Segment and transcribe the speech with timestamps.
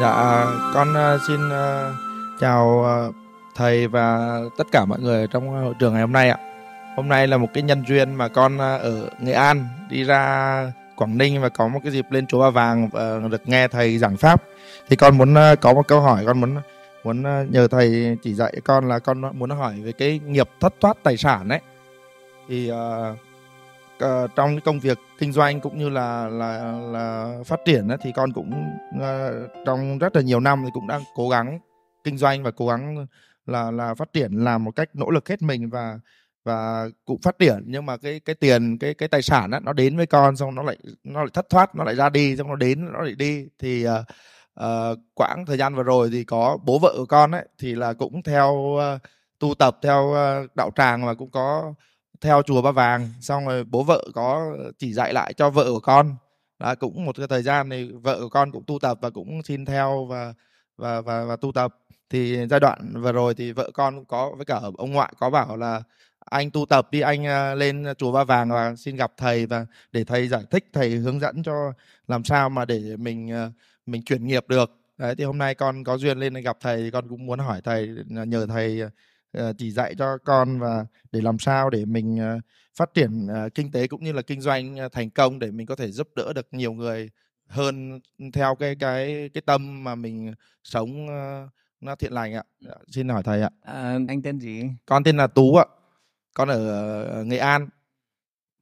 [0.00, 1.94] Dạ, à, con uh, xin uh,
[2.40, 3.14] chào uh,
[3.54, 6.38] thầy và tất cả mọi người trong hội trường ngày hôm nay ạ.
[6.96, 10.72] Hôm nay là một cái nhân duyên mà con uh, ở Nghệ An đi ra
[10.96, 13.98] Quảng Ninh và có một cái dịp lên chùa Ba Vàng và được nghe thầy
[13.98, 14.42] giảng pháp.
[14.88, 16.56] Thì con muốn uh, có một câu hỏi, con muốn
[17.04, 20.74] muốn uh, nhờ thầy chỉ dạy con là con muốn hỏi về cái nghiệp thất
[20.80, 21.60] thoát tài sản ấy.
[22.48, 22.76] Thì uh,
[24.04, 27.98] uh, trong cái công việc kinh doanh cũng như là là là phát triển ấy,
[28.02, 28.52] thì con cũng
[28.96, 31.58] uh, trong rất là nhiều năm thì cũng đang cố gắng
[32.04, 33.06] kinh doanh và cố gắng
[33.46, 35.98] là là phát triển làm một cách nỗ lực hết mình và
[36.44, 37.62] và cũng phát triển.
[37.66, 40.54] Nhưng mà cái cái tiền cái cái tài sản đó, nó đến với con xong
[40.54, 43.14] nó lại nó lại thất thoát nó lại ra đi xong nó đến nó lại
[43.18, 43.46] đi.
[43.58, 43.90] Thì uh,
[44.60, 47.92] uh, quãng thời gian vừa rồi thì có bố vợ của con ấy thì là
[47.92, 49.02] cũng theo uh,
[49.38, 51.74] tu tập theo uh, đạo tràng và cũng có
[52.20, 53.08] theo chùa ba vàng.
[53.20, 56.16] Xong rồi bố vợ có chỉ dạy lại cho vợ của con.
[56.58, 59.42] Là cũng một cái thời gian thì vợ của con cũng tu tập và cũng
[59.42, 60.34] xin theo và
[60.76, 61.74] và và và tu tập.
[62.10, 65.30] Thì giai đoạn vừa rồi thì vợ con cũng có, với cả ông ngoại có
[65.30, 65.82] bảo là
[66.18, 69.66] anh tu tập đi, anh à, lên chùa ba vàng và xin gặp thầy và
[69.92, 71.72] để thầy giải thích, thầy hướng dẫn cho
[72.08, 73.50] làm sao mà để mình à,
[73.86, 74.70] mình chuyển nghiệp được.
[74.98, 77.60] Đấy, thì hôm nay con có duyên lên gặp thầy thì con cũng muốn hỏi
[77.64, 78.80] thầy à, nhờ thầy
[79.58, 82.40] chỉ dạy cho con và để làm sao để mình ờ,
[82.76, 85.76] phát triển ờ, kinh tế cũng như là kinh doanh thành công để mình có
[85.76, 87.10] thể giúp đỡ được nhiều người
[87.46, 88.00] hơn
[88.32, 91.06] theo cái cái cái tâm mà mình sống
[91.80, 92.42] nó thiện lành ạ.
[92.60, 93.50] Dạ, xin hỏi thầy ạ.
[93.62, 94.64] À, anh tên gì?
[94.86, 95.64] Con tên là Tú ạ.
[96.34, 97.68] Con ở Nghệ An.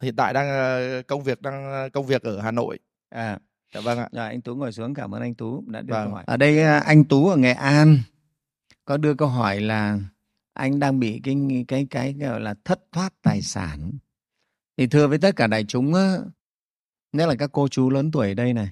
[0.03, 2.79] Hiện tại đang công việc đang công việc ở Hà Nội.
[3.09, 3.39] À,
[3.75, 4.09] dạ vâng ạ.
[4.13, 4.95] Rồi anh Tú ngồi xuống.
[4.95, 6.05] Cảm ơn anh Tú đã đưa vâng.
[6.05, 6.25] câu hỏi.
[6.27, 7.99] Ở đây anh Tú ở Nghệ An
[8.85, 9.99] có đưa câu hỏi là
[10.57, 11.37] anh đang bị cái
[11.69, 13.93] cái cái gọi là thất thoát tài sản.
[14.77, 16.17] Thì thưa với tất cả đại chúng á,
[17.13, 18.69] nhất là các cô chú lớn tuổi đây này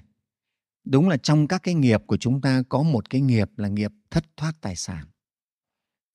[0.83, 3.91] đúng là trong các cái nghiệp của chúng ta có một cái nghiệp là nghiệp
[4.09, 5.05] thất thoát tài sản.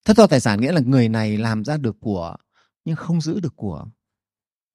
[0.05, 2.37] Thất thoát tài sản nghĩa là người này làm ra được của
[2.85, 3.87] nhưng không giữ được của.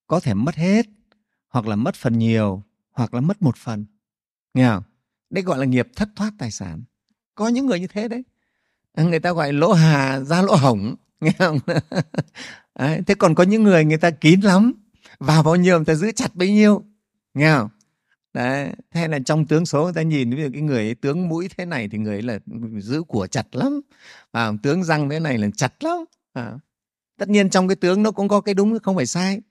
[0.08, 0.86] Có thể mất hết
[1.50, 3.86] hoặc là mất phần nhiều hoặc là mất một phần.
[4.53, 4.84] Nghe không?
[5.30, 6.84] Đấy gọi là nghiệp thất thoát tài sản.
[7.36, 8.24] Có những người như thế đấy
[9.04, 11.60] người ta gọi lỗ hà ra lỗ hổng nghe không?
[12.80, 14.74] Đấy, thế còn có những người người ta kín lắm.
[15.20, 16.84] Vào bao nhiêu người ta giữ chặt bấy nhiêu
[17.34, 17.70] nghe không?
[18.34, 21.30] Đấy thế là trong tướng số người ta nhìn ví dụ cái người ấy, tướng
[21.30, 22.40] mũi thế này thì người ấy là
[22.80, 23.82] giữ của chặt lắm.
[24.32, 25.98] À, tướng răng thế này là chặt lắm.
[26.34, 26.54] À.
[27.18, 29.42] tất nhiên trong cái tướng nó cũng có cái đúng không phải sai.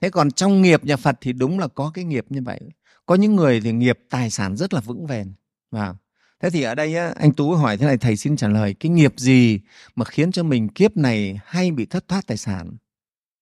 [0.00, 2.60] Thế còn trong nghiệp nhà phật thì đúng là có cái nghiệp như vậy.
[3.06, 5.32] Có những người thì nghiệp tài sản rất là vững bền
[5.70, 5.94] và
[6.42, 8.90] thế thì ở đây á, anh tú hỏi thế này thầy xin trả lời cái
[8.90, 9.60] nghiệp gì
[9.96, 12.76] mà khiến cho mình kiếp này hay bị thất thoát tài sản?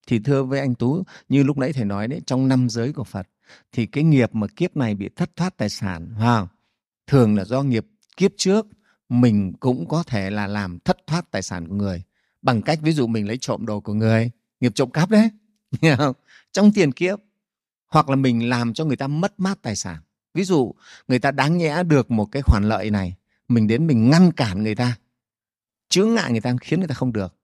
[0.06, 3.04] Thì thưa với anh tú như lúc nãy thầy nói đấy trong năm giới của
[3.04, 3.26] phật
[3.72, 6.46] thì cái nghiệp mà kiếp này bị thất thoát tài sản wow,
[7.06, 8.66] thường là do nghiệp kiếp trước
[9.08, 12.02] mình cũng có thể là làm thất thoát tài sản của người.
[12.42, 14.30] Bằng cách ví dụ mình lấy trộm đồ của người
[14.60, 15.30] nghiệp trộm cắp đấy
[16.52, 17.18] trong tiền kiếp
[17.86, 19.96] hoặc là mình làm cho người ta mất mát tài sản
[20.34, 20.74] ví dụ
[21.08, 23.14] người ta đáng nhẽ được một cái khoản lợi này
[23.48, 24.96] mình đến mình ngăn cản người ta
[25.88, 27.34] chướng ngại người ta khiến người ta không được.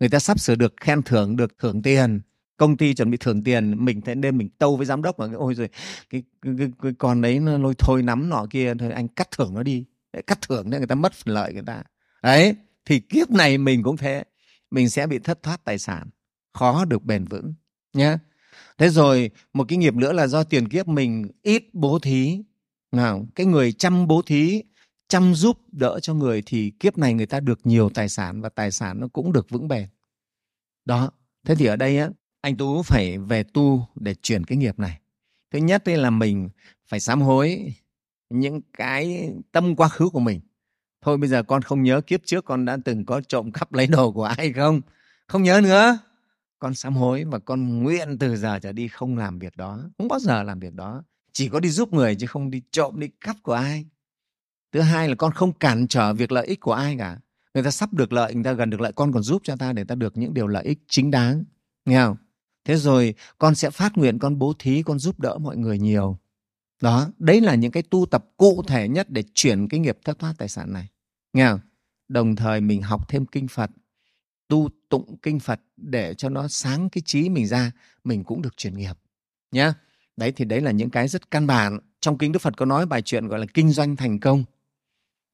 [0.00, 2.20] Người ta sắp sửa được khen thưởng được thưởng tiền
[2.56, 5.26] công ty chuẩn bị thưởng tiền mình thế nên mình tâu với giám đốc mà
[5.34, 5.68] ôi rồi
[6.10, 9.30] cái, cái, cái, cái con đấy nó lôi thôi nắm nọ kia thôi anh cắt
[9.30, 9.84] thưởng nó đi.
[10.12, 11.82] Để cắt thưởng để người ta mất phần lợi người ta.
[12.22, 14.24] Đấy thì kiếp này mình cũng thế.
[14.70, 16.08] Mình sẽ bị thất thoát tài sản
[16.52, 17.54] khó được bền vững
[17.92, 18.16] nhé
[18.78, 22.42] thế rồi, một cái nghiệp nữa là do tiền kiếp mình ít bố thí.
[22.92, 24.62] Nào, cái người chăm bố thí,
[25.08, 28.48] chăm giúp đỡ cho người thì kiếp này người ta được nhiều tài sản và
[28.48, 29.88] tài sản nó cũng được vững bền.
[30.84, 31.10] Đó,
[31.46, 32.08] thế thì ở đây á,
[32.40, 35.00] anh tú phải về tu để chuyển cái nghiệp này.
[35.50, 36.48] Thứ nhất là mình
[36.86, 37.74] phải sám hối
[38.30, 40.40] những cái tâm quá khứ của mình.
[41.02, 43.86] Thôi bây giờ con không nhớ kiếp trước con đã từng có trộm cắp lấy
[43.86, 44.80] đồ của ai không?
[45.26, 45.98] Không nhớ nữa
[46.64, 50.08] con sám hối và con nguyện từ giờ trở đi không làm việc đó, không
[50.08, 51.02] bao giờ làm việc đó.
[51.32, 53.86] Chỉ có đi giúp người chứ không đi trộm, đi cắp của ai.
[54.72, 57.18] Thứ hai là con không cản trở việc lợi ích của ai cả.
[57.54, 59.72] Người ta sắp được lợi, người ta gần được lợi, con còn giúp cho ta
[59.72, 61.44] để ta được những điều lợi ích chính đáng.
[61.84, 62.16] Nghe không?
[62.64, 66.18] Thế rồi con sẽ phát nguyện, con bố thí, con giúp đỡ mọi người nhiều.
[66.82, 70.18] Đó, đấy là những cái tu tập cụ thể nhất để chuyển cái nghiệp thất
[70.18, 70.88] thoát tài sản này.
[71.32, 71.60] Nghe không?
[72.08, 73.70] Đồng thời mình học thêm kinh phật
[74.54, 77.72] tu tụng kinh Phật để cho nó sáng cái trí mình ra,
[78.04, 78.98] mình cũng được chuyển nghiệp.
[79.52, 79.74] Nhá.
[80.16, 81.78] Đấy thì đấy là những cái rất căn bản.
[82.00, 84.44] Trong kinh Đức Phật có nói bài chuyện gọi là kinh doanh thành công.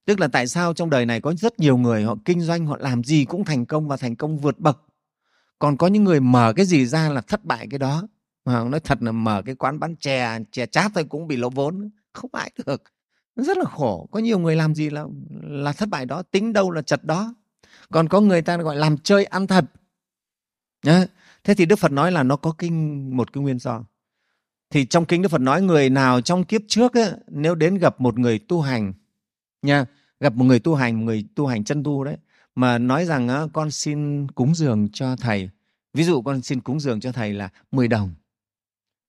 [0.07, 2.77] Tức là tại sao trong đời này có rất nhiều người họ kinh doanh, họ
[2.81, 4.83] làm gì cũng thành công và thành công vượt bậc.
[5.59, 8.09] Còn có những người mở cái gì ra là thất bại cái đó.
[8.45, 11.51] Mà nói thật là mở cái quán bán chè, chè chát thôi cũng bị lỗ
[11.51, 11.91] vốn.
[12.13, 12.83] Không ai được.
[13.37, 15.05] rất là khổ có nhiều người làm gì là
[15.43, 17.35] là thất bại đó tính đâu là chật đó
[17.93, 19.65] còn có người ta gọi làm chơi ăn thật.
[20.83, 21.07] Nhá.
[21.45, 23.85] thế thì đức phật nói là nó có kinh một cái nguyên do.
[24.71, 28.01] Thì trong kinh đức phật nói người nào trong kiếp trước ấy, nếu đến gặp
[28.01, 28.93] một người tu hành
[29.63, 29.87] nha
[30.21, 32.17] gặp một người tu hành một người tu hành chân tu đấy
[32.55, 35.51] mà nói rằng á, con xin cúng dường cho thầy.
[35.95, 38.15] Ví dụ con xin cúng dường cho thầy là 10 đồng.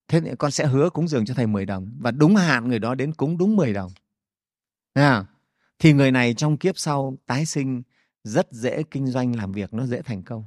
[0.07, 1.91] Thế thì con sẽ hứa cúng dường cho thầy 10 đồng.
[1.99, 3.91] Và đúng hạn người đó đến cúng đúng 10 đồng.
[4.93, 5.25] À,
[5.79, 7.81] thì người này trong kiếp sau tái sinh
[8.23, 10.43] rất dễ kinh doanh làm việc nó dễ thành công.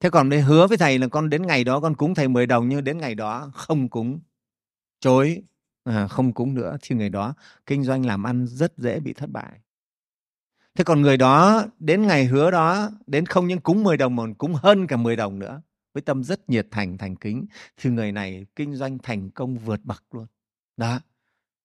[0.00, 2.46] Thế còn đây hứa với thầy là con đến ngày đó con cúng thầy 10
[2.46, 4.20] đồng nhưng đến ngày đó không cúng
[5.00, 5.42] chối
[5.84, 7.34] à, không cúng nữa thì người đó
[7.66, 9.60] kinh doanh làm ăn rất dễ bị thất bại.
[10.74, 14.22] Thế còn người đó đến ngày hứa đó đến không những cúng 10 đồng mà
[14.38, 15.62] cúng hơn cả 10 đồng nữa
[15.94, 17.46] với tâm rất nhiệt thành thành kính
[17.76, 20.26] thì người này kinh doanh thành công vượt bậc luôn.
[20.76, 21.00] Đó.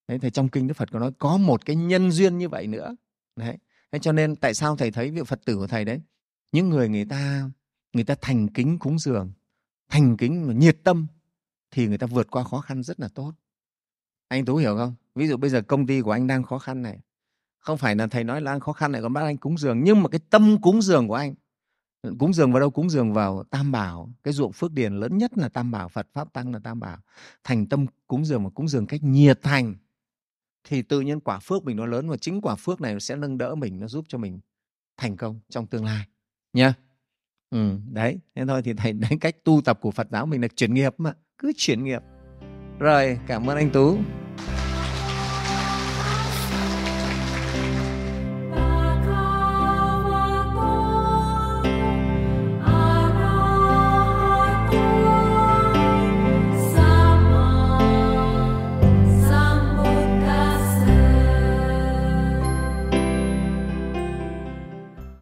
[0.07, 2.67] Đấy thì trong kinh đức phật có nói có một cái nhân duyên như vậy
[2.67, 2.95] nữa.
[3.35, 3.57] Đấy
[3.91, 6.01] thế cho nên tại sao thầy thấy vị phật tử của thầy đấy?
[6.51, 7.49] Những người người ta
[7.93, 9.31] người ta thành kính cúng dường,
[9.89, 11.07] thành kính và nhiệt tâm,
[11.71, 13.33] thì người ta vượt qua khó khăn rất là tốt.
[14.27, 14.95] Anh tú hiểu không?
[15.15, 16.99] Ví dụ bây giờ công ty của anh đang khó khăn này,
[17.59, 19.83] không phải là thầy nói là anh khó khăn này còn bắt anh cúng dường,
[19.83, 21.35] nhưng mà cái tâm cúng dường của anh,
[22.19, 22.69] cúng dường vào đâu?
[22.69, 26.07] Cúng dường vào tam bảo, cái ruộng phước điền lớn nhất là tam bảo, phật
[26.13, 26.97] pháp tăng là tam bảo.
[27.43, 29.75] Thành tâm cúng dường mà cúng dường cách nhiệt thành
[30.67, 33.15] thì tự nhiên quả phước mình nó lớn và chính quả phước này nó sẽ
[33.15, 34.39] nâng đỡ mình nó giúp cho mình
[34.97, 36.05] thành công trong tương lai
[36.53, 36.73] nha
[37.49, 40.47] ừ, đấy thế thôi thì thầy đánh cách tu tập của phật giáo mình là
[40.47, 42.01] chuyển nghiệp mà cứ chuyển nghiệp.
[42.79, 43.97] Rồi cảm ơn anh tú.